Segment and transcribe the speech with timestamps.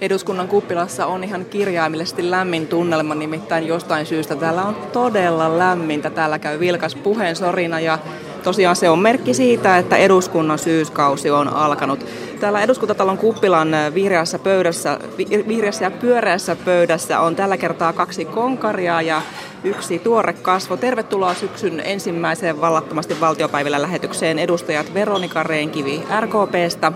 [0.00, 6.10] Eduskunnan kuppilassa on ihan kirjaimellisesti lämmin tunnelma, nimittäin jostain syystä täällä on todella lämmintä.
[6.10, 7.98] Täällä käy vilkas puheensorina ja
[8.42, 12.06] tosiaan se on merkki siitä, että eduskunnan syyskausi on alkanut.
[12.40, 14.98] Täällä eduskuntatalon kuppilan vihreässä, pöydässä,
[15.48, 19.22] vihreässä ja pyöreässä pöydässä on tällä kertaa kaksi konkaria ja
[19.64, 20.76] yksi tuore kasvo.
[20.76, 26.92] Tervetuloa syksyn ensimmäiseen vallattomasti valtiopäivillä lähetykseen edustajat Veronika Reenkivi RKPstä,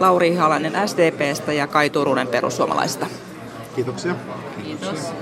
[0.00, 3.06] Lauri Halanen SDPstä ja Kai Turunen perussuomalaisista.
[3.76, 4.14] Kiitoksia.
[4.64, 5.12] Kiitos.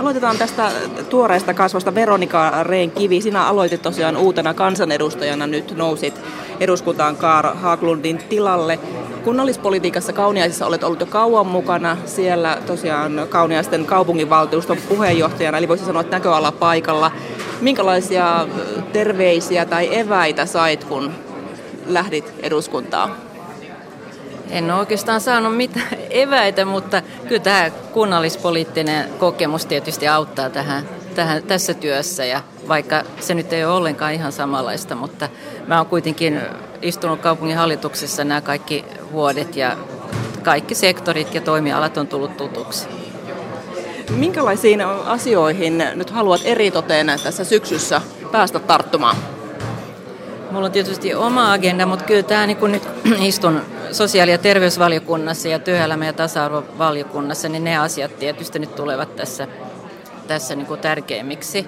[0.00, 0.70] Aloitetaan tästä
[1.08, 1.94] tuoreesta kasvosta.
[1.94, 6.20] Veronika Rehn-Kivi, sinä aloitit tosiaan uutena kansanedustajana, nyt nousit
[6.60, 8.78] eduskuntaan Kaar Haaglundin tilalle.
[9.24, 16.00] Kunnallispolitiikassa Kauniaisissa olet ollut jo kauan mukana, siellä tosiaan Kauniaisten kaupunginvaltuuston puheenjohtajana, eli voisi sanoa,
[16.00, 17.10] että näköala paikalla.
[17.60, 18.46] Minkälaisia
[18.92, 21.12] terveisiä tai eväitä sait, kun
[21.86, 23.27] lähdit eduskuntaan?
[24.50, 31.42] En ole oikeastaan saanut mitään eväitä, mutta kyllä tämä kunnallispoliittinen kokemus tietysti auttaa tähän, tähän,
[31.42, 32.24] tässä työssä.
[32.24, 35.28] Ja vaikka se nyt ei ole ollenkaan ihan samanlaista, mutta
[35.66, 36.40] mä oon kuitenkin
[36.82, 39.76] istunut kaupungin hallituksessa nämä kaikki vuodet ja
[40.42, 42.88] kaikki sektorit ja toimialat on tullut tutuksi.
[44.10, 48.00] Minkälaisiin asioihin nyt haluat eritoten tässä syksyssä
[48.32, 49.16] päästä tarttumaan?
[50.50, 52.88] Mulla on tietysti oma agenda, mutta kyllä tämä niin kun nyt
[53.20, 53.60] istun
[53.92, 59.48] sosiaali- ja terveysvaliokunnassa ja työelämä- ja tasa-arvovaliokunnassa, niin ne asiat tietysti nyt tulevat tässä,
[60.26, 61.66] tässä niin kuin tärkeimmiksi.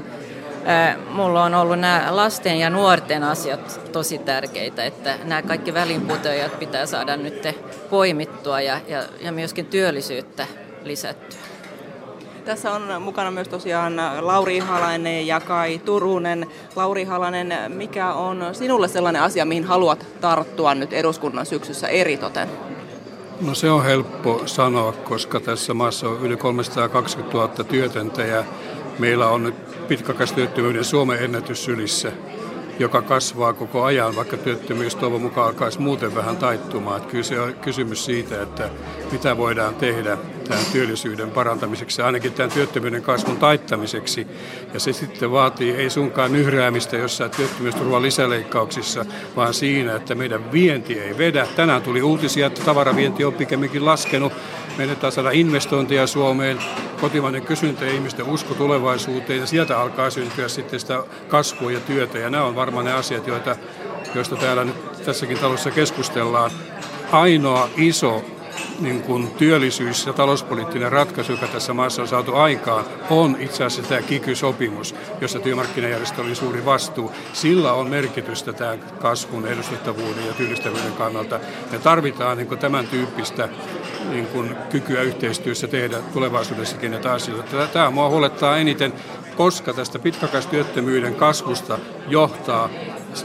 [1.10, 6.86] Mulla on ollut nämä lasten ja nuorten asiat tosi tärkeitä, että nämä kaikki välinputojat pitää
[6.86, 7.48] saada nyt
[7.90, 10.46] poimittua ja, ja, ja myöskin työllisyyttä
[10.84, 11.39] lisättyä.
[12.44, 16.46] Tässä on mukana myös tosiaan Lauri Halainen ja Kai Turunen.
[16.76, 22.48] Lauri Halanen, mikä on sinulle sellainen asia, mihin haluat tarttua nyt eduskunnan syksyssä eritoten?
[23.40, 28.44] No se on helppo sanoa, koska tässä maassa on yli 320 000 työtöntä ja
[28.98, 32.12] meillä on nyt pitkäaikaistyöttömyyden Suomen ennätys sylissä
[32.78, 36.96] joka kasvaa koko ajan, vaikka työttömyys toivon mukaan alkaisi muuten vähän taittumaan.
[36.96, 38.70] Että kyllä se on kysymys siitä, että
[39.12, 40.18] mitä voidaan tehdä
[40.50, 44.26] tämän työllisyyden parantamiseksi, ainakin tämän työttömyyden kasvun taittamiseksi.
[44.74, 49.04] Ja se sitten vaatii ei sunkaan nyhräämistä jossain työttömyysturvan lisäleikkauksissa,
[49.36, 51.46] vaan siinä, että meidän vienti ei vedä.
[51.56, 54.32] Tänään tuli uutisia, että tavaravienti on pikemminkin laskenut.
[54.78, 56.58] Meidän pitää saada investointeja Suomeen,
[57.00, 62.18] kotimainen kysyntä ja ihmisten usko tulevaisuuteen ja sieltä alkaa syntyä sitten sitä kasvua ja työtä.
[62.18, 63.56] Ja nämä on varmaan ne asiat, joita,
[64.14, 66.50] joista täällä nyt tässäkin talossa keskustellaan.
[67.12, 68.24] Ainoa iso
[68.80, 73.88] niin kuin työllisyys- ja talouspoliittinen ratkaisu, joka tässä maassa on saatu aikaan, on itse asiassa
[73.88, 77.12] tämä kiky-sopimus, jossa työmarkkinajärjestö oli suuri vastuu.
[77.32, 81.40] Sillä on merkitystä tämän kasvun, edustettavuuden ja työllistävyyden kannalta.
[81.72, 83.48] Me tarvitaan niin kuin tämän tyyppistä
[84.10, 87.66] niin kuin kykyä yhteistyössä tehdä tulevaisuudessakin näitä asioita.
[87.66, 88.92] Tämä mua huolettaa eniten,
[89.36, 91.78] koska tästä pitkäaikaistyöttömyyden kasvusta
[92.08, 92.68] johtaa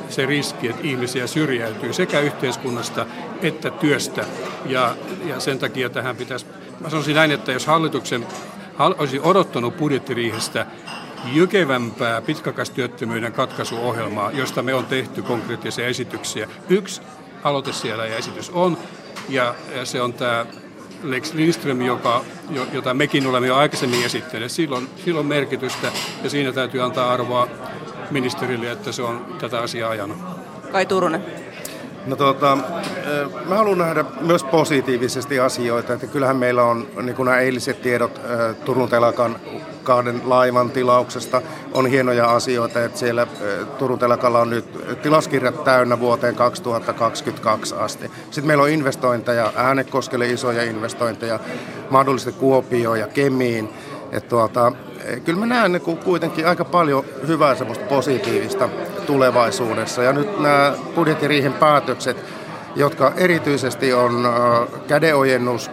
[0.10, 3.06] se riski, että ihmisiä syrjäytyy sekä yhteiskunnasta
[3.42, 4.26] että työstä.
[4.66, 6.46] Ja, ja sen takia tähän pitäisi,
[6.80, 8.28] mä sanoisin näin, että jos hallituksen
[8.80, 10.66] olisi odottanut budjettiriihestä
[11.34, 16.48] jykevämpää pitkäaikaistyöttömyyden katkaisuohjelmaa, josta me on tehty konkreettisia esityksiä.
[16.70, 17.02] Yksi
[17.44, 18.78] aloite siellä ja esitys on,
[19.30, 20.46] ja se on tämä
[21.04, 22.24] Lex Lindström, joka,
[22.74, 24.52] jota mekin olemme jo aikaisemmin esittäneet.
[24.52, 25.92] Silloin, silloin merkitystä
[26.24, 27.48] ja siinä täytyy antaa arvoa
[28.12, 30.18] ministerille, että se on tätä asiaa ajanut.
[30.72, 31.26] Kai Turunen.
[32.06, 32.58] No tuota,
[33.46, 38.22] mä haluan nähdä myös positiivisesti asioita, että kyllähän meillä on niin kuin nämä eiliset tiedot
[38.66, 39.36] Turun telakan
[39.84, 41.42] kahden laivan tilauksesta
[41.74, 43.28] on hienoja asioita, että siellä
[43.78, 44.66] Turun telakalla on nyt
[45.02, 48.12] tilaskirjat täynnä vuoteen 2022 asti.
[48.24, 51.40] Sitten meillä on investointeja, Äänekoskelle isoja investointeja,
[51.90, 53.70] mahdollisesti Kuopioon ja Kemiin.
[54.12, 54.72] Että tuota,
[55.26, 58.70] kyllä mä näen niin kuitenkin aika paljon hyvää semmoista positiivista
[59.06, 60.04] tulevaisuudessa.
[60.04, 62.18] Ja nyt nämä budjettiriihen päätökset,
[62.76, 64.28] jotka erityisesti on
[64.88, 65.72] kädeojennus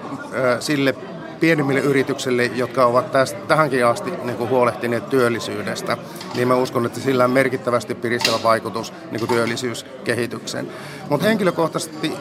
[0.61, 0.95] sille
[1.43, 5.97] pienimmille yrityksille, jotka ovat tästä, tähänkin asti niin kuin huolehtineet työllisyydestä,
[6.35, 10.69] niin mä uskon, että sillä on merkittävästi piristävä vaikutus niin kuin työllisyyskehitykseen.
[11.09, 12.13] Mutta henkilökohtaisesti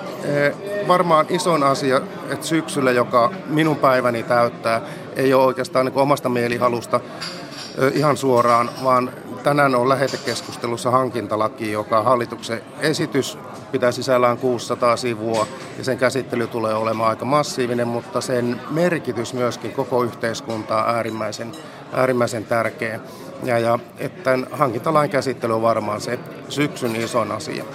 [0.88, 4.82] varmaan isoin asia, että syksyllä, joka minun päiväni täyttää,
[5.16, 7.00] ei ole oikeastaan niin kuin omasta mielihalusta
[7.94, 9.12] ihan suoraan, vaan
[9.44, 13.38] tänään on lähetekeskustelussa hankintalaki, joka hallituksen esitys
[13.72, 15.48] pitää sisällään 600 sivua
[15.78, 21.52] ja sen käsittely tulee olemaan aika massiivinen, mutta sen merkitys myöskin koko yhteiskuntaa on äärimmäisen,
[21.94, 23.00] äärimmäisen tärkeä.
[23.44, 26.20] Ja, ja että hankintalain käsittely on varmaan se
[26.50, 27.66] syksyn ison asia.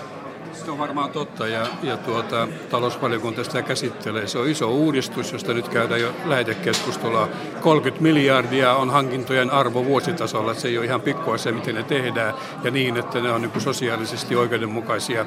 [0.65, 4.27] Se on varmaan totta ja, ja tuota, talousvaliokunta sitä käsittelee.
[4.27, 7.29] Se on iso uudistus, josta nyt käydään jo lähetekeskustelua.
[7.61, 10.55] 30 miljardia on hankintojen arvo vuositasolla.
[10.55, 14.37] Se ei ole ihan pikkuasia, miten ne tehdään ja niin, että ne on niin sosiaalisesti
[14.37, 15.27] oikeudenmukaisia.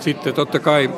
[0.00, 0.90] Sitten totta kai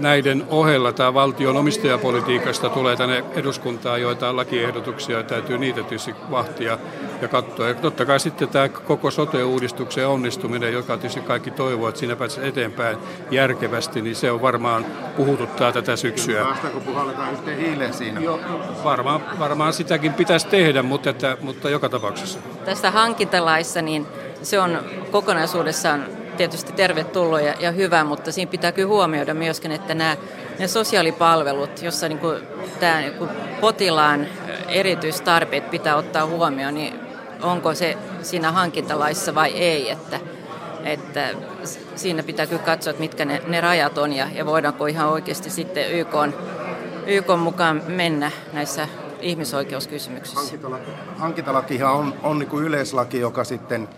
[0.00, 6.78] näiden ohella tämä valtion omistajapolitiikasta tulee tänne eduskuntaan joitain lakiehdotuksia ja täytyy niitä tietysti vahtia
[7.22, 7.68] ja katsoa.
[7.68, 12.48] Ja totta kai sitten tämä koko sote-uudistuksen onnistuminen, joka tietysti kaikki toivoo, että siinä pääsee
[12.48, 12.98] eteenpäin
[13.30, 14.86] järkevästi, niin se on varmaan
[15.16, 16.44] puhututtaa tätä syksyä.
[16.44, 18.20] Päästäänkö puhalletaan yhteen hiileen siinä?
[18.20, 18.40] Joo,
[18.84, 22.38] varmaan, varmaan sitäkin pitäisi tehdä, mutta, että, mutta joka tapauksessa.
[22.64, 24.06] Tässä hankintalaissa niin
[24.42, 24.78] se on
[25.10, 26.06] kokonaisuudessaan
[26.36, 30.16] tietysti tervetullut ja, ja hyvä, mutta siinä pitää kyllä huomioida myöskin, että nämä
[30.58, 32.42] ne sosiaalipalvelut, jossa niin kuin
[32.80, 33.30] tämä niin kuin
[33.60, 34.26] potilaan
[34.68, 37.09] erityistarpeet pitää ottaa huomioon, niin
[37.42, 40.20] onko se siinä hankintalaissa vai ei, että,
[40.84, 41.28] että
[41.96, 45.50] siinä pitää kyllä katsoa, että mitkä ne, ne rajat on ja, ja voidaanko ihan oikeasti
[45.50, 46.14] sitten YK,
[47.06, 48.88] YK mukaan mennä näissä
[49.20, 50.40] ihmisoikeuskysymyksissä.
[50.40, 53.88] Hankintalaki, hankintalakihan on, on niin kuin yleislaki, joka sitten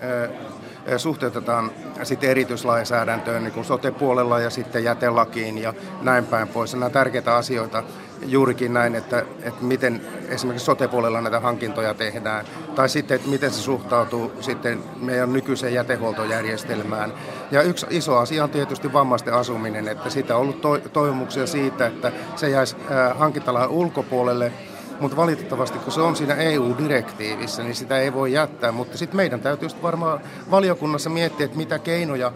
[0.97, 1.71] suhteutetaan
[2.03, 6.75] sitten erityislainsäädäntöön niin kuin sote-puolella ja sitten jätelakiin ja näin päin pois.
[6.75, 7.83] Nämä tärkeitä asioita
[8.27, 13.61] juurikin näin, että, että miten esimerkiksi sote-puolella näitä hankintoja tehdään, tai sitten, että miten se
[13.61, 17.13] suhtautuu sitten meidän nykyiseen jätehuoltojärjestelmään.
[17.51, 22.13] Ja yksi iso asia on tietysti vammaisten asuminen, että siitä on ollut toivomuksia siitä, että
[22.37, 22.77] se jäisi
[23.15, 24.53] hankintalain ulkopuolelle,
[25.01, 28.73] mutta valitettavasti kun se on siinä EU-direktiivissä, niin sitä ei voi jättää.
[28.73, 30.21] Mutta sitten meidän täytyy varmaan
[30.51, 32.33] valiokunnassa miettiä, että mitä keinoja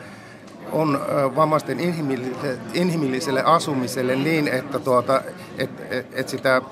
[0.72, 1.00] on
[1.36, 5.22] vammaisten inhimilliselle, inhimilliselle asumiselle niin, että tuota,
[5.58, 6.62] et, et, et sitä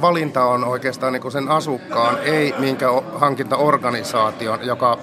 [0.00, 4.98] valinta on oikeastaan niin sen asukkaan, ei minkä hankintaorganisaation, joka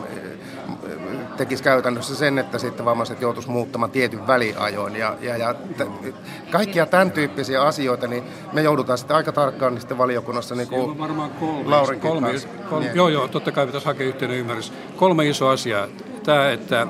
[1.38, 4.96] tekisi käytännössä sen, että sitten vammaiset joutuisi muuttamaan tietyn väliajoin.
[4.96, 6.16] Ja, ja, ja t-
[6.52, 8.24] kaikkia tämän tyyppisiä asioita, niin
[8.54, 12.34] me joudutaan sitten aika tarkkaan niin sitten valiokunnassa niin kuin varmaan kolme, Laurin kolme,
[12.70, 12.96] kolme, niin.
[12.96, 14.74] Joo, joo, totta kai pitäisi hakea yhteinen ymmärrys.
[14.96, 15.88] Kolme isoa asiaa.
[16.24, 16.88] Tämä, että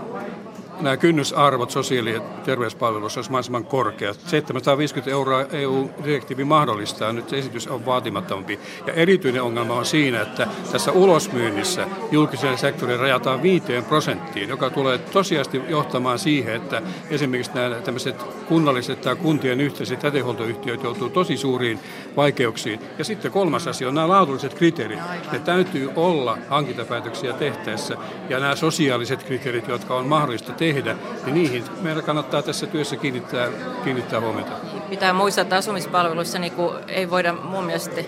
[0.81, 4.19] nämä kynnysarvot sosiaali- ja terveyspalveluissa olisi mahdollisimman korkeat.
[4.25, 8.59] 750 euroa EU-direktiivi mahdollistaa, nyt esitys on vaatimattomampi.
[8.87, 14.97] Ja erityinen ongelma on siinä, että tässä ulosmyynnissä julkiselle sektorille rajataan 5 prosenttiin, joka tulee
[14.97, 21.79] tosiasti johtamaan siihen, että esimerkiksi nämä tämmöiset kunnalliset tai kuntien yhteiset jätehuoltoyhtiöt joutuu tosi suuriin
[22.15, 22.79] vaikeuksiin.
[22.97, 24.99] Ja sitten kolmas asia on nämä laadulliset kriteerit.
[25.31, 27.97] Ne täytyy olla hankintapäätöksiä tehtäessä
[28.29, 32.95] ja nämä sosiaaliset kriteerit, jotka on mahdollista tehdä tehdä, niin niihin meidän kannattaa tässä työssä
[32.95, 33.49] kiinnittää,
[33.83, 34.51] kiinnittää huomiota.
[34.89, 36.53] Pitää muistaa, että asumispalveluissa niin
[36.87, 38.01] ei voida mun mielestä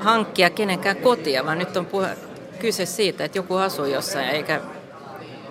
[0.00, 2.08] hankkia kenenkään kotia, vaan nyt on puhe,
[2.58, 4.60] kyse siitä, että joku asuu jossain eikä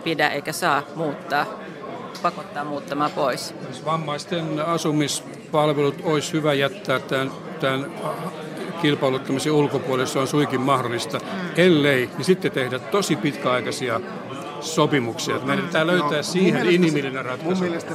[0.03, 1.45] pidä eikä saa muuttaa,
[2.21, 3.55] pakottaa muuttamaan pois.
[3.67, 7.91] Jos vammaisten asumispalvelut olisi hyvä jättää tämän, tämän
[8.81, 11.19] kilpailuttamisen ulkopuolelle, se on suikin mahdollista.
[11.19, 11.25] Mm.
[11.57, 14.01] Ellei, niin sitten tehdä tosi pitkäaikaisia
[14.65, 15.39] sopimuksia.
[15.39, 17.49] Meidän pitää löytää no, siihen inhimillinen ratkaisu.
[17.49, 17.93] Mun mielestä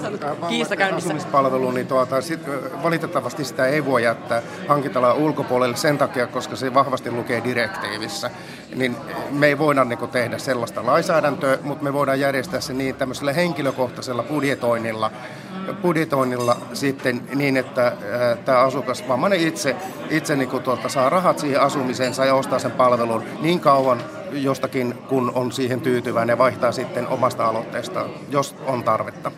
[0.84, 6.26] äh, asumispalvelu, niin tuota, sit, äh, valitettavasti sitä ei voi jättää hankintala ulkopuolelle sen takia,
[6.26, 8.30] koska se vahvasti lukee direktiivissä.
[8.74, 8.96] Niin
[9.30, 13.32] me ei voida niin kuin, tehdä sellaista lainsäädäntöä, mutta me voidaan järjestää se niin tämmöisellä
[13.32, 15.10] henkilökohtaisella budjetoinnilla,
[15.82, 17.94] budjetoinnilla sitten niin, että äh,
[18.44, 19.76] tämä asukas, vammainen itse,
[20.10, 23.98] itse niin kuin, tuota, saa rahat siihen asumiseensa ja ostaa sen palvelun niin kauan,
[24.32, 29.32] jostakin, kun on siihen tyytyväinen, vaihtaa sitten omasta aloitteestaan, jos on tarvetta.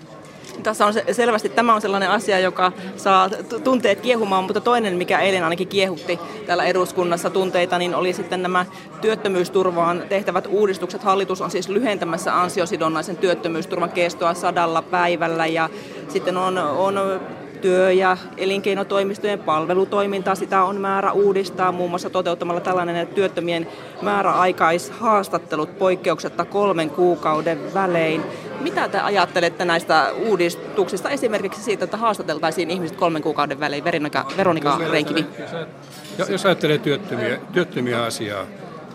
[0.62, 3.30] Tässä on selvästi, tämä on sellainen asia, joka saa
[3.64, 8.66] tunteet kiehumaan, mutta toinen, mikä eilen ainakin kiehutti täällä eduskunnassa tunteita, niin oli sitten nämä
[9.00, 11.02] työttömyysturvaan tehtävät uudistukset.
[11.02, 15.70] Hallitus on siis lyhentämässä ansiosidonnaisen työttömyysturvan kestoa sadalla päivällä ja
[16.08, 16.98] sitten on, on
[17.62, 23.68] työ- ja elinkeinotoimistojen palvelutoimintaa, sitä on määrä uudistaa muun muassa toteuttamalla tällainen työttömien
[24.02, 28.22] määräaikaishaastattelut poikkeuksetta kolmen kuukauden välein.
[28.60, 34.80] Mitä te ajattelette näistä uudistuksista, esimerkiksi siitä, että haastateltaisiin ihmiset kolmen kuukauden välein, Veronika, Veronika
[34.90, 35.26] Renkivi?
[36.28, 38.46] Jos ajattelee työttömiä, työttömiä asiaa,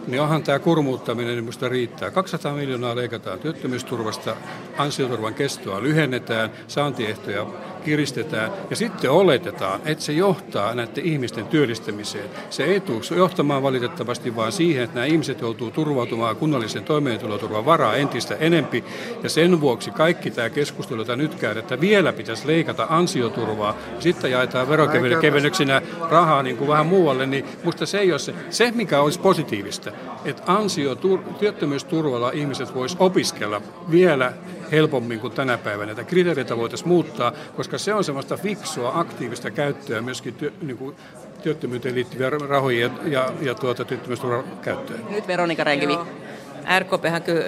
[0.07, 2.11] niin onhan tämä kurmuuttaminen, niin minusta riittää.
[2.11, 4.35] 200 miljoonaa leikataan työttömyysturvasta,
[4.77, 7.45] ansioturvan kestoa lyhennetään, saantiehtoja
[7.87, 12.29] kiristetään ja sitten oletetaan, että se johtaa näiden ihmisten työllistämiseen.
[12.49, 17.95] Se ei tule johtamaan valitettavasti vaan siihen, että nämä ihmiset joutuu turvautumaan kunnallisen toimeentuloturvan varaa
[17.95, 18.83] entistä enempi
[19.23, 24.01] ja sen vuoksi kaikki tämä keskustelu, jota nyt käydään, että vielä pitäisi leikata ansioturvaa ja
[24.01, 28.33] sitten jaetaan verokevennyksinä rahaa niin kuin vähän muualle, niin musta se ei ole se.
[28.49, 29.91] Se, mikä olisi positiivista,
[30.25, 30.97] että ansio
[31.39, 34.33] työttömyysturvalla ihmiset vois opiskella vielä
[34.71, 35.85] helpommin kuin tänä päivänä.
[35.85, 40.95] Näitä kriteereitä voitaisiin muuttaa, koska se on semmoista fiksua, aktiivista käyttöä myöskin työ, niin kuin
[41.43, 44.99] työttömyyteen liittyviä rahoja ja, ja, ja tuota, työttömyysturvan käyttöön.
[45.09, 45.97] Nyt Veronika Renkivi.
[46.79, 47.45] RKPhän kyllä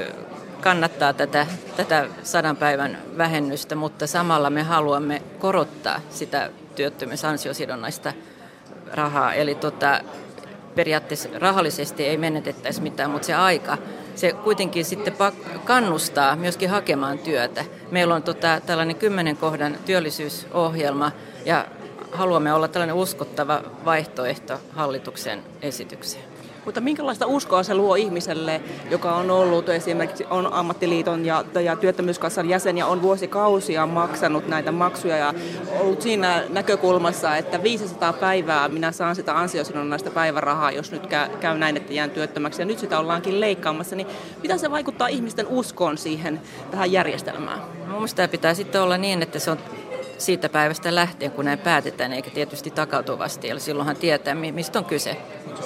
[0.61, 1.47] kannattaa tätä,
[1.77, 8.13] tätä sadan päivän vähennystä, mutta samalla me haluamme korottaa sitä työttömyysansiosidonnaista
[8.93, 9.33] rahaa.
[9.33, 10.01] Eli tota,
[10.75, 13.77] periaatteessa rahallisesti ei menetettäisi mitään, mutta se aika,
[14.15, 15.13] se kuitenkin sitten
[15.65, 17.65] kannustaa myöskin hakemaan työtä.
[17.91, 21.11] Meillä on tota, tällainen kymmenen kohdan työllisyysohjelma
[21.45, 21.65] ja
[22.11, 26.28] haluamme olla tällainen uskottava vaihtoehto hallituksen esitykseen.
[26.69, 32.49] Mutta minkälaista uskoa se luo ihmiselle, joka on ollut esimerkiksi on ammattiliiton ja, ja työttömyyskassan
[32.49, 35.33] jäsen ja on vuosikausia maksanut näitä maksuja ja
[35.79, 41.57] ollut siinä näkökulmassa, että 500 päivää minä saan sitä ansiosidonnaista päivärahaa, jos nyt käy, käy
[41.57, 44.07] näin, että jään työttömäksi ja nyt sitä ollaankin leikkaamassa, niin
[44.41, 47.59] mitä se vaikuttaa ihmisten uskoon siihen tähän järjestelmään?
[47.87, 49.57] Mielestäni tämä pitää sitten olla niin, että se on
[50.19, 53.49] siitä päivästä lähtien, kun näin päätetään, eikä tietysti takautuvasti.
[53.49, 55.17] Eli silloinhan tietää, mistä on kyse.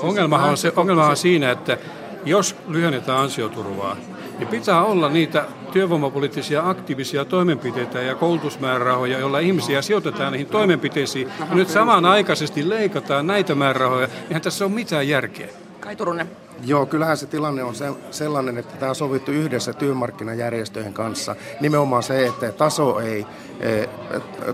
[0.01, 1.77] Ongelmahan on, se, ongelmahan on siinä, että
[2.25, 3.97] jos lyhennetään ansioturvaa,
[4.37, 11.31] niin pitää olla niitä työvoimapoliittisia aktiivisia toimenpiteitä ja koulutusmäärärahoja, joilla ihmisiä sijoitetaan niihin toimenpiteisiin.
[11.49, 15.47] Ja nyt samanaikaisesti leikataan näitä määrärahoja, eihän tässä ole mitään järkeä.
[15.83, 16.29] Kai Turunen.
[16.65, 21.35] Joo, kyllähän se tilanne on se, sellainen, että tämä on sovittu yhdessä työmarkkinajärjestöjen kanssa.
[21.61, 23.25] Nimenomaan se, että taso ei,
[23.59, 23.87] e,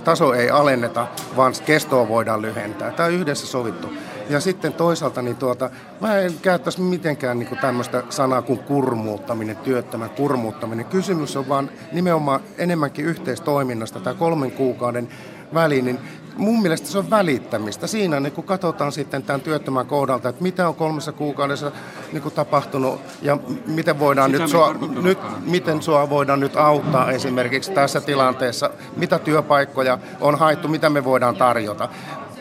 [0.04, 2.92] taso ei alenneta, vaan kestoa voidaan lyhentää.
[2.92, 3.94] Tämä on yhdessä sovittu.
[4.30, 5.70] Ja sitten toisaalta niin tuota,
[6.02, 10.86] mä en käyttäisi mitenkään niin kuin tämmöistä sanaa kuin kurmuuttaminen, työttömän kurmuuttaminen.
[10.86, 14.00] Kysymys on vaan nimenomaan enemmänkin yhteistoiminnasta.
[14.00, 15.10] Tämä kolmen kuukauden
[15.54, 16.00] väliin, niin
[16.40, 17.88] mun mielestä se on välittämistä.
[17.88, 21.72] Siinä niin kun katsotaan sitten tämän työttömän kohdalta, että mitä on kolmessa kuukaudessa
[22.14, 27.72] niin kuin tapahtunut ja miten, voidaan nyt sua, nyt, miten sua voidaan nyt auttaa esimerkiksi
[27.72, 31.90] tässä tilanteessa, mitä työpaikkoja on haettu, mitä me voidaan tarjota.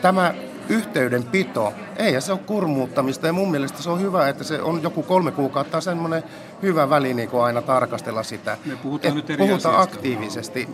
[0.01, 0.33] Tämä
[0.69, 5.03] yhteydenpito, ei se ole kurmuuttamista ja mun mielestä se on hyvä, että se on joku
[5.03, 6.23] kolme kuukautta semmoinen
[6.61, 8.57] hyvä väli niin kuin aina tarkastella sitä.
[8.65, 10.69] Me puhutaan nyt eri puhutaan aktiivisesti,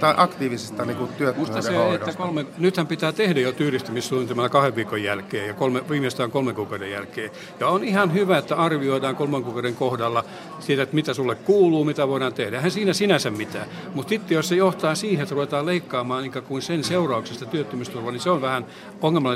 [0.00, 2.10] tai aktiivisesta niin kuin työttömyyden se, hoidosta.
[2.10, 6.90] Että kolme, nythän pitää tehdä jo työllistymissuunnitelmalla kahden viikon jälkeen ja kolme, viimeistään kolmen kuukauden
[6.90, 7.30] jälkeen.
[7.60, 10.24] Ja on ihan hyvä, että arvioidaan kolmen kuukauden kohdalla
[10.60, 12.56] siitä, että mitä sulle kuuluu, mitä voidaan tehdä.
[12.56, 13.66] Eihän siinä sinänsä mitään.
[13.94, 18.20] Mutta sitten jos se johtaa siihen, että ruvetaan leikkaamaan ikään kuin sen seurauksesta työttömyysturvaa, niin
[18.20, 18.66] se on vähän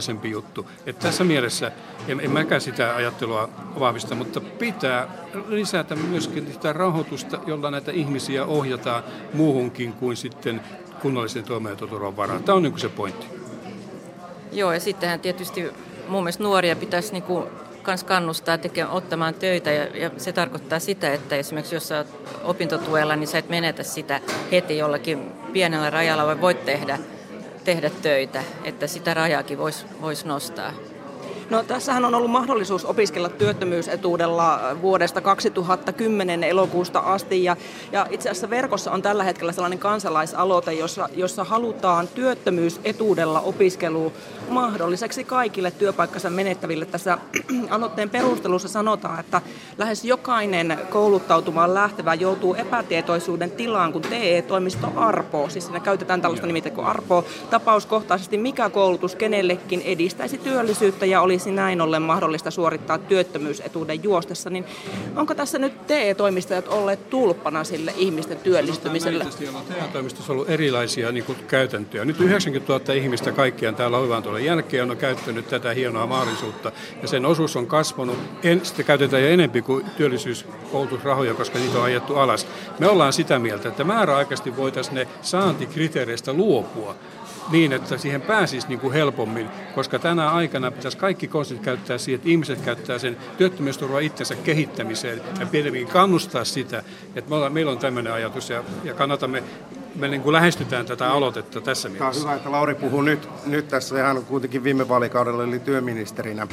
[0.05, 0.67] ongelmallisempi juttu.
[0.87, 1.73] Että tässä mielessä
[2.09, 3.49] en, en mäkään sitä ajattelua
[3.81, 5.09] vahvista, mutta pitää
[5.49, 10.61] lisätä myöskin sitä rahoitusta, jolla näitä ihmisiä ohjataan muuhunkin kuin sitten
[11.03, 12.45] kunnallisen toimeentuloturvan varaan.
[12.45, 13.27] Tämä on niin se pointti.
[14.53, 15.73] Joo, ja sittenhän tietysti
[16.09, 17.45] mun mielestä nuoria pitäisi niin kuin
[17.83, 22.05] kans kannustaa tekemään, ottamaan töitä ja, ja se tarkoittaa sitä, että esimerkiksi jos sä
[22.45, 24.21] opintotuella, niin sä et menetä sitä
[24.53, 26.99] heti jollakin pienellä rajalla, vai voit tehdä,
[27.65, 30.73] tehdä töitä, että sitä rajaakin voisi vois nostaa.
[31.51, 37.57] No, tässähän on ollut mahdollisuus opiskella työttömyysetuudella vuodesta 2010 elokuusta asti ja,
[37.93, 44.13] ja itse asiassa verkossa on tällä hetkellä sellainen kansalaisaloite, jossa, jossa halutaan työttömyysetuudella opiskelu
[44.49, 46.87] mahdolliseksi kaikille työpaikkansa menettäville.
[46.87, 47.19] Tässä
[47.71, 49.43] aloitteen perustelussa sanotaan, että
[49.79, 56.77] lähes jokainen kouluttautumaan lähtevä joutuu epätietoisuuden tilaan, kun TE-toimisto arpoo, siis siinä käytetään tällaista nimitettä
[56.77, 64.03] kuin arpoo, tapauskohtaisesti mikä koulutus kenellekin edistäisi työllisyyttä ja olisi näin ollen mahdollista suorittaa työttömyysetuuden
[64.03, 64.65] juostessa, niin
[65.17, 69.27] onko tässä nyt TE-toimistajat olleet tulppana sille ihmisten työllistymiselle?
[69.69, 72.05] TE-toimistossa on ollut erilaisia niin kuin, käytäntöjä.
[72.05, 76.73] Nyt 90 000 ihmistä kaikkiaan täällä on tuolla jälkeen on käyttänyt tätä hienoa mahdollisuutta
[77.03, 78.19] ja sen osuus on kasvanut.
[78.43, 82.47] En, sitä käytetään jo enempi kuin työllisyyskoulutusrahoja, koska niitä on ajettu alas.
[82.79, 86.97] Me ollaan sitä mieltä, että määräaikaisesti voitaisiin ne saantikriteereistä luopua
[87.51, 92.19] niin, että siihen pääsisi niin kuin helpommin, koska tänä aikana pitäisi kaikki konstit käyttää siihen,
[92.19, 96.83] että ihmiset käyttää sen työttömyysturvan itsensä kehittämiseen ja pidemmin kannustaa sitä,
[97.15, 99.43] että me ollaan, meillä on tämmöinen ajatus ja, ja kannatamme
[99.95, 102.21] me niin kuin lähestytään tätä aloitetta tässä mielessä.
[102.21, 104.03] Tämä on hyvä, että Lauri puhuu nyt, nyt tässä.
[104.03, 106.47] Hän on kuitenkin viime vaalikaudella eli työministerinä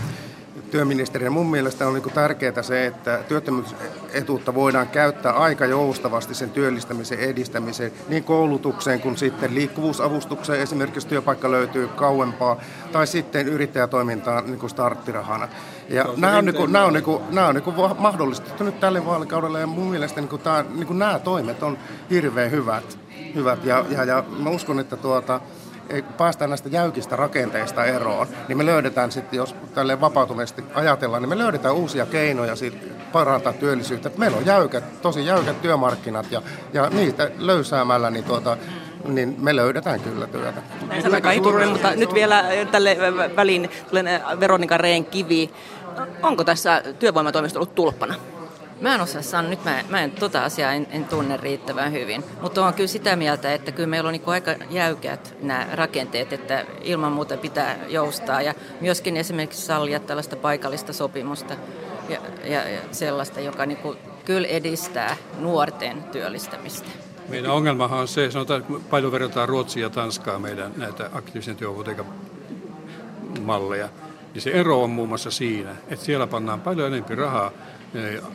[0.72, 1.30] työministerinä.
[1.30, 7.92] Mun mielestä on niin tärkeää se, että työttömyysetuutta voidaan käyttää aika joustavasti sen työllistämisen edistämiseen,
[8.08, 12.62] niin koulutukseen kuin sitten liikkuvuusavustukseen, esimerkiksi työpaikka löytyy kauempaa,
[12.92, 15.48] tai sitten yrittäjätoimintaan niin kuin starttirahana.
[15.90, 18.80] Ja nämä on, niin kuin, nämä on, niin kuin, nämä on niin kuin mahdollistettu nyt
[18.80, 21.78] tälle vaalikaudelle, ja mun mielestä niin kuin tämä, niin kuin nämä toimet on
[22.10, 22.98] hirveän hyvät.
[23.36, 23.66] hyvät.
[23.66, 25.42] Ja, ja, ja mä uskon, että tuota,
[26.18, 31.38] päästään näistä jäykistä rakenteista eroon, niin me löydetään sitten, jos tälle vapautuneesti ajatellaan, niin me
[31.38, 34.12] löydetään uusia keinoja sit, parantaa työllisyyttä.
[34.18, 36.42] Meillä on jäykät, tosi jäykät työmarkkinat ja,
[36.74, 38.58] ja niitä löysäämällä niin, tuota,
[39.06, 40.62] niin me löydetään kyllä työtä.
[40.88, 42.98] Näin sanoi Kai Turunen, mutta nyt vielä tälle
[43.36, 43.70] väliin
[44.40, 45.52] Veronika Rehn kivi.
[46.22, 48.16] Onko tässä työvoimatoimisto ollut tulppana?
[48.82, 52.24] Mä en osaa sanoa, nyt mä, mä en tota asiaa en, en tunne riittävän hyvin,
[52.42, 56.66] mutta on kyllä sitä mieltä, että kyllä meillä on niin aika jäykät nämä rakenteet, että
[56.82, 58.42] ilman muuta pitää joustaa.
[58.42, 61.54] Ja myöskin esimerkiksi sallia tällaista paikallista sopimusta
[62.10, 66.90] ja, ja, ja sellaista, joka niin kuin kyllä edistää nuorten työllistämistä.
[67.30, 72.14] Meidän ongelmahan on se, sanotaan, että paljon verrataan Ruotsia ja Tanskaa meidän näitä aktiivisen työvoimapolitiikan
[73.42, 73.90] malleja,
[74.34, 77.52] niin se ero on muun muassa siinä, että siellä pannaan paljon enemmän rahaa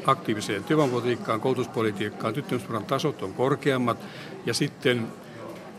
[0.06, 3.98] aktiiviseen työvoimapolitiikkaan, koulutuspolitiikkaan, tyttömyyspuolen tasot on korkeammat
[4.46, 5.06] ja sitten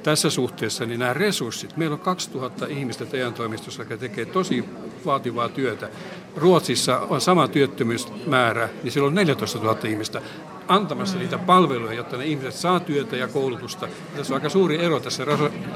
[0.04, 4.66] tässä suhteessa niin nämä resurssit, meillä on 2000 ihmistä teidän toimistossa, jotka tekee tosi
[5.06, 5.90] vaativaa työtä.
[6.36, 10.22] Ruotsissa on sama työttömyysmäärä, niin siellä on 14 000 ihmistä
[10.68, 13.88] antamassa niitä palveluja, jotta ne ihmiset saa työtä ja koulutusta.
[14.16, 15.26] Tässä on aika suuri ero tässä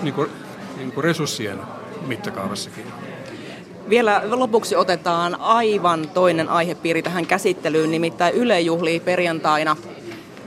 [0.01, 0.29] niin kuin,
[0.77, 1.59] niin kuin resurssien
[2.07, 2.85] mittakaavassakin.
[3.89, 9.77] Vielä lopuksi otetaan aivan toinen aihepiiri tähän käsittelyyn, nimittäin Yle juhlii perjantaina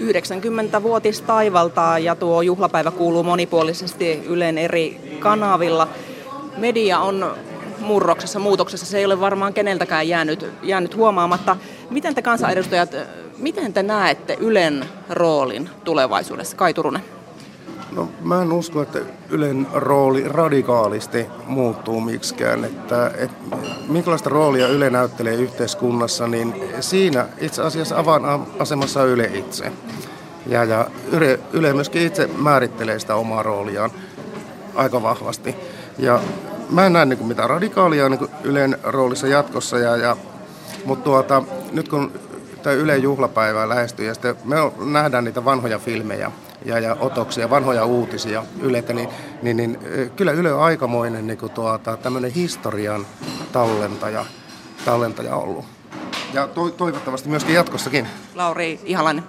[0.00, 5.88] 90-vuotis taivaltaa ja tuo juhlapäivä kuuluu monipuolisesti Ylen eri kanavilla.
[6.56, 7.34] Media on
[7.80, 11.56] murroksessa, muutoksessa, se ei ole varmaan keneltäkään jäänyt, jäänyt huomaamatta.
[11.90, 12.96] Miten te kansanedustajat,
[13.38, 16.56] miten te näette Ylen roolin tulevaisuudessa?
[16.56, 17.02] Kai Turunen.
[17.94, 18.98] No mä en usko, että
[19.30, 22.64] Ylen rooli radikaalisti muuttuu miksikään.
[22.64, 23.30] Että, et,
[23.88, 29.72] minkälaista roolia Yle näyttelee yhteiskunnassa, niin siinä itse asiassa avainasemassa Yle itse.
[30.46, 33.90] Ja, ja Yle, Yle myöskin itse määrittelee sitä omaa rooliaan
[34.74, 35.56] aika vahvasti.
[35.98, 36.20] Ja
[36.70, 39.78] mä en näe niin mitään radikaalia niin Ylen roolissa jatkossa.
[39.78, 40.16] Ja, ja,
[40.84, 42.12] mutta tuota, nyt kun
[42.62, 46.32] tämä Ylen juhlapäivä lähestyy ja sitten me nähdään niitä vanhoja filmejä,
[46.64, 49.08] ja, ja otoksia, vanhoja uutisia Yleltä, niin,
[49.42, 49.78] niin, niin
[50.16, 53.06] kyllä Yle on aikamoinen niin tuota, tämmöinen historian
[53.52, 54.24] tallentaja,
[54.84, 55.64] tallentaja ollut.
[56.32, 58.06] Ja to, toivottavasti myöskin jatkossakin.
[58.34, 59.24] Lauri Ihalainen.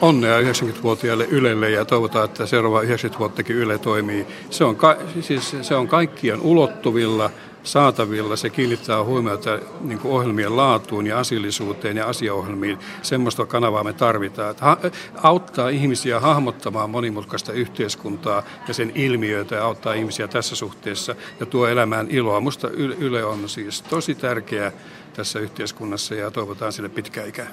[0.00, 4.26] Onnea 90-vuotiaille Ylelle ja toivotaan, että seuraava 90 vuottakin Yle toimii.
[4.50, 7.30] Se on, ka- siis se on kaikkien ulottuvilla–
[7.64, 8.36] saatavilla.
[8.36, 12.78] Se kiinnittää huomiota niin ohjelmien laatuun ja asiallisuuteen ja asiaohjelmiin.
[13.02, 14.50] Semmoista kanavaa me tarvitaan.
[14.50, 14.76] Että
[15.22, 21.66] auttaa ihmisiä hahmottamaan monimutkaista yhteiskuntaa ja sen ilmiöitä ja auttaa ihmisiä tässä suhteessa ja tuo
[21.66, 22.40] elämään iloa.
[22.40, 24.72] Minusta Yle on siis tosi tärkeä
[25.16, 27.50] tässä yhteiskunnassa ja toivotaan sille pitkää ikää.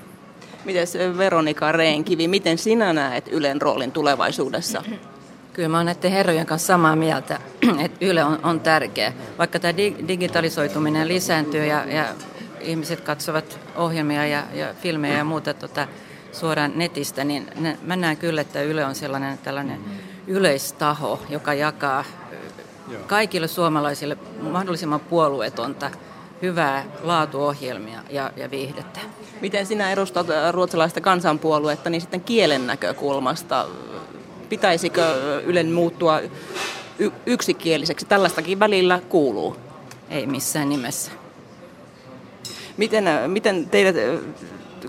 [0.66, 4.84] Miten Veronika Reenkivi, miten sinä näet Ylen roolin tulevaisuudessa?
[5.54, 7.40] Kyllä mä olen näiden herrojen kanssa samaa mieltä,
[7.86, 9.14] että Yle on, on tärkeä.
[9.38, 12.06] Vaikka tämä digitalisoituminen lisääntyy ja, ja
[12.62, 15.88] ihmiset katsovat ohjelmia ja, ja filmejä ja muuta tota,
[16.32, 19.80] suoraan netistä, niin ne, mä näen kyllä, että Yle on sellainen tällainen
[20.28, 22.04] yleistaho, joka jakaa
[23.08, 25.92] kaikille suomalaisille mahdollisimman puolueetonta
[26.42, 29.00] hyvää laatuohjelmia ja, ja viihdettä.
[29.42, 33.66] Miten sinä edustat ruotsalaista kansanpuoluetta, niin sitten kielen näkökulmasta
[34.52, 35.02] pitäisikö
[35.46, 36.20] Ylen muuttua
[37.00, 38.06] y- yksikieliseksi?
[38.06, 39.56] Tällaistakin välillä kuuluu.
[40.10, 41.12] Ei missään nimessä.
[42.78, 43.96] Miten, miten teidät,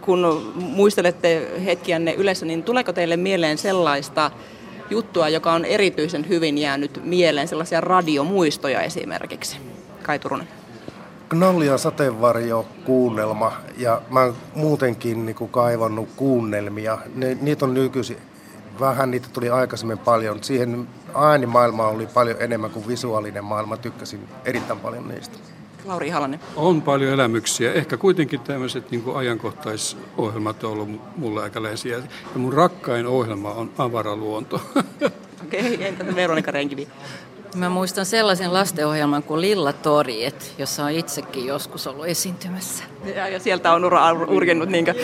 [0.01, 4.31] kun muistelette hetkiänne yleensä, niin tuleeko teille mieleen sellaista
[4.90, 9.57] juttua, joka on erityisen hyvin jäänyt mieleen, sellaisia radiomuistoja esimerkiksi?
[10.03, 10.48] Kai Turunen.
[11.29, 16.98] Knallia sateenvarjo kuunnelma ja mä oon muutenkin niin kuin kaivannut kuunnelmia.
[17.14, 18.16] Ne, niitä on nykyisin
[18.81, 20.45] vähän niitä tuli aikaisemmin paljon.
[20.45, 23.77] Siihen äänimaailma oli paljon enemmän kuin visuaalinen maailma.
[23.77, 25.39] Tykkäsin erittäin paljon niistä.
[25.85, 26.41] Lauri Halanen.
[26.57, 27.73] On paljon elämyksiä.
[27.73, 31.97] Ehkä kuitenkin tämmöiset niin kuin ajankohtaisohjelmat on ollut mulle aika läheisiä.
[31.97, 32.03] Ja
[32.35, 34.61] mun rakkain ohjelma on Avaraluonto.
[35.45, 36.89] Okei, okay, entä Veronika Renkivi?
[37.55, 42.85] Mä muistan sellaisen lastenohjelman kuin Lilla Toriet, jossa on itsekin joskus ollut esiintymässä.
[43.15, 44.95] Ja, ja sieltä on ura urkinnut, niinkö?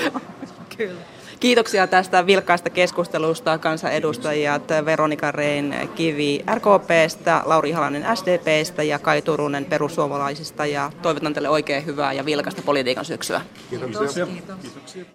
[0.76, 1.00] Kyllä.
[1.40, 9.64] Kiitoksia tästä vilkkaasta keskustelusta kansanedustajat Veronika Rein Kivi RKPstä, Lauri Halanen SDPstä ja Kai Turunen
[9.64, 13.40] perussuomalaisista ja toivotan teille oikein hyvää ja vilkasta politiikan syksyä.
[13.70, 14.26] Kiitoksia.
[14.26, 15.04] Kiitoksia.